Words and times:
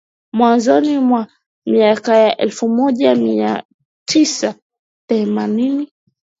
mwanzoni 0.33 0.97
mwa 0.99 1.27
miaka 1.65 2.15
ya 2.17 2.37
elfu 2.37 2.69
moja 2.69 3.15
mia 3.15 3.63
tisa 4.05 4.55
themanini 5.09 5.91